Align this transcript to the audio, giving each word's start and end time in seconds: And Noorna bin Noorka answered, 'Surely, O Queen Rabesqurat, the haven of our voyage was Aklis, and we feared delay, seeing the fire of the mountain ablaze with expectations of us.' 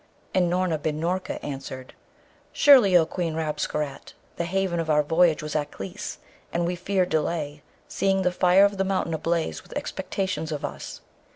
And 0.33 0.49
Noorna 0.49 0.79
bin 0.79 0.99
Noorka 0.99 1.37
answered, 1.45 1.93
'Surely, 2.51 2.97
O 2.97 3.05
Queen 3.05 3.35
Rabesqurat, 3.35 4.13
the 4.35 4.45
haven 4.45 4.79
of 4.79 4.89
our 4.89 5.03
voyage 5.03 5.43
was 5.43 5.53
Aklis, 5.55 6.17
and 6.51 6.65
we 6.65 6.75
feared 6.75 7.09
delay, 7.09 7.61
seeing 7.87 8.23
the 8.23 8.31
fire 8.31 8.65
of 8.65 8.77
the 8.79 8.83
mountain 8.83 9.13
ablaze 9.13 9.61
with 9.61 9.73
expectations 9.77 10.51
of 10.51 10.65
us.' 10.65 11.01